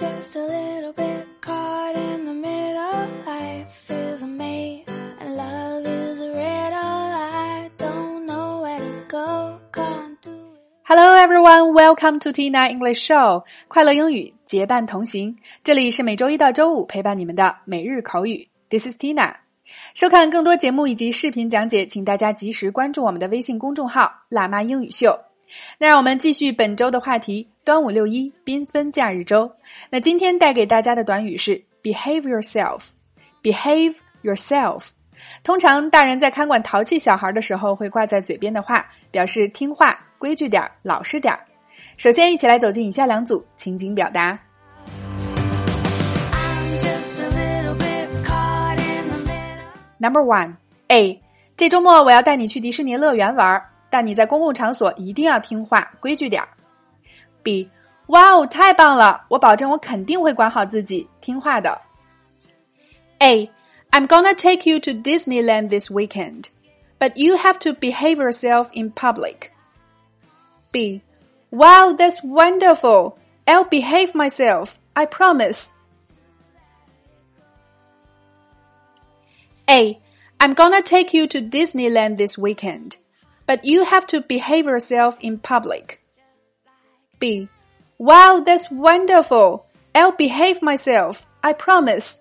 [0.00, 3.06] just a little bit caught in the middle.
[3.26, 4.86] Life is a maze
[5.20, 6.72] and love is a riddle.
[6.72, 10.60] I don't know where to go, can't do it.
[10.84, 15.36] Hello everyone, welcome to Tina English Show，快乐英语结伴同行。
[15.62, 18.48] 这里是每周一到周五陪伴你们的每日口语。
[18.70, 19.34] This is Tina。
[19.92, 25.20] 收看更多节目以及视频讲解，请大家及时关注我们的微信公众号“辣妈英语秀”。
[25.78, 29.50] 那让我们继续本周的话题：端午六一缤纷假日周。
[29.90, 32.82] 那今天带给大家的短语是 “behave yourself”。
[33.42, 34.88] behave yourself。
[35.42, 41.40] 通常大人在看管淘气小孩的时候会挂在嘴边的话，表示听话、规矩点儿、老实点儿。
[41.96, 44.38] 首先，一起来走进以下两组情景表达。
[49.98, 50.54] Number one
[50.88, 51.20] A，
[51.56, 56.47] 这周末我要带你去迪士尼乐园玩儿，但你在公共场所一定要听话，规矩点儿。
[57.43, 57.69] B，
[58.07, 59.25] 哇哦，太棒了！
[59.29, 61.81] 我保证我肯定会管好自己，听话的。
[63.19, 66.45] A，I'm gonna take you to Disneyland this weekend,
[66.99, 69.51] but you have to behave yourself in public.
[70.71, 71.01] B,
[71.51, 73.17] wow, that's wonderful.
[73.45, 74.73] I'll behave myself.
[74.93, 75.67] I promise.
[79.67, 79.97] A.
[80.37, 82.97] I'm gonna take you to Disneyland this weekend,
[83.50, 86.00] but you have to behave yourself in public.
[87.18, 87.48] B.
[87.98, 89.66] Wow, that's wonderful.
[89.92, 91.26] I'll behave myself.
[91.42, 92.20] I promise.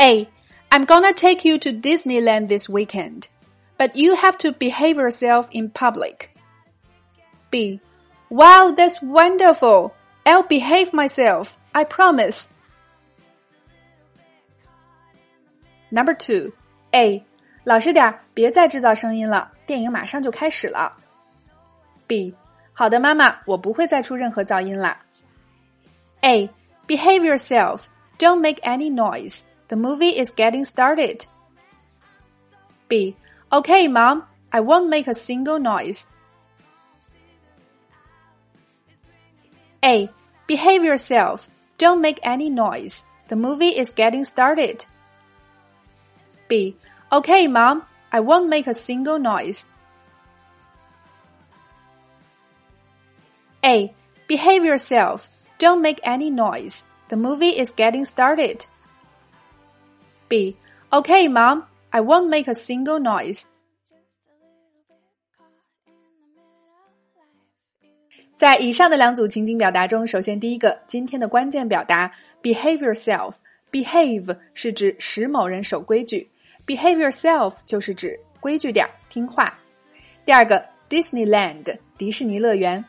[0.00, 0.28] A.
[0.70, 3.26] I'm gonna take you to Disneyland this weekend,
[3.76, 6.30] but you have to behave yourself in public.
[7.50, 7.80] B.
[8.30, 9.96] Wow, that's wonderful.
[10.24, 11.58] I'll behave myself.
[11.74, 12.52] I promise.
[15.90, 16.52] Number two,
[16.94, 17.24] A.
[17.63, 20.93] 老实点儿，别再制造声音了，电影马上就开始了。
[22.07, 22.33] B.
[22.73, 24.97] 好的，妈妈，我不会再出任何噪音啦。
[26.21, 26.49] A.
[26.87, 27.87] Behave yourself.
[28.17, 29.41] Don't make any noise.
[29.67, 31.25] The movie is getting started.
[32.87, 33.15] B.
[33.49, 34.23] Okay, mom.
[34.49, 36.05] I won't make a single noise.
[39.81, 40.09] A.
[40.47, 41.47] Behave yourself.
[41.77, 43.03] Don't make any noise.
[43.27, 44.85] The movie is getting started.
[46.47, 46.77] B.
[47.11, 47.83] Okay, mom.
[48.11, 49.63] I won't make a single noise.
[53.63, 53.93] A.
[54.27, 55.27] Behave yourself.
[55.59, 56.83] Don't make any noise.
[57.09, 58.65] The movie is getting started.
[60.29, 60.55] B.
[60.91, 61.63] Okay, mom.
[61.91, 63.45] I won't make a single noise.
[68.35, 72.13] 在以上的两组情景表达中，首先第一个，今天的关键表达
[72.43, 76.29] behave yourself。behave 是指使某人守规矩
[76.66, 79.52] ，behave yourself 就是指规矩点儿，听话。
[80.24, 82.84] 第二个 Disneyland 迪士尼乐园。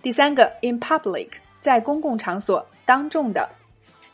[0.00, 1.28] 第三个 in public
[1.60, 3.48] 在公共场所当众的。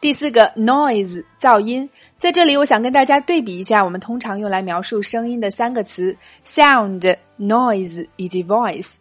[0.00, 1.88] 第四个 noise 噪音，
[2.18, 8.96] 在这里我想跟大家对比一下我们通常用来描述声音的三个词：sound、noise 以及 voice。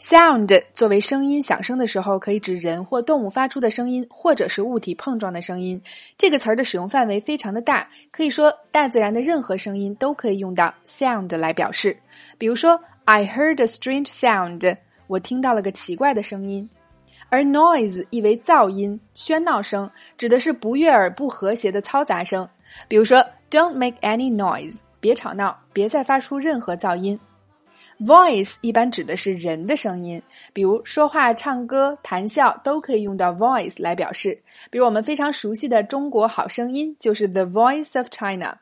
[0.00, 5.80] Sound 作为声音响声的时候，可以指人或动物发出的声音，或者是物体碰撞的声音。
[6.16, 11.96] 这个词儿的使用范围非常的大，可以说大自然的任何声音都可以用到 sound 来表示。
[12.38, 14.76] 比如说，I heard a strange sound，
[15.08, 16.70] 我听到了个奇怪的声音。
[17.28, 22.48] 而 noise 意为噪音、喧闹声，指的是不悦耳、不和谐的嘈杂声。
[22.86, 23.18] 比如说
[23.50, 27.18] ，Don't make any noise，别吵闹，别再发出任何噪音。
[28.00, 30.22] Voice 一般指的是人的声音，
[30.52, 34.40] 比如说话、唱歌、谈笑都可以用到 voice 来表示。
[34.70, 38.56] 比如我们非常熟悉的中国好声音就是 the voice of China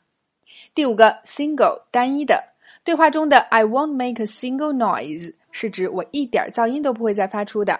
[0.74, 2.42] 第五个 single 单一的
[2.82, 7.78] 对话中的 i won't make a single noise 是指我一点噪音都不会再发出的。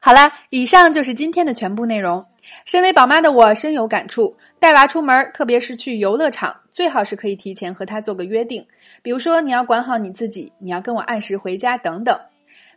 [0.00, 2.24] 好啦，以上就是今天的全部内容。
[2.64, 8.64] 身为宝妈的我深有感触，带娃出门，特别是去游乐场，最好是可以提前和他做个约定，
[9.02, 12.18] 比如说你要管好你自己，你要跟我按时回家等等。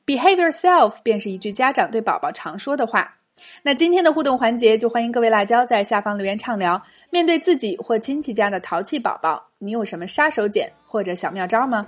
[0.05, 3.15] Behave yourself 便是一句家长对宝宝常说的话。
[3.61, 6.81] 那今天的互动环节，就欢迎各位辣椒在下方留言畅聊。
[7.09, 11.87] 面对自己或亲戚家的淘气宝宝，你有什么杀手锏或者小妙招吗？